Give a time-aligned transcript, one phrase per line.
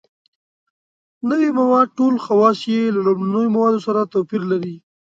[1.29, 4.75] نوي مواد ټول خواص یې له لومړنیو موادو سره توپیر لري.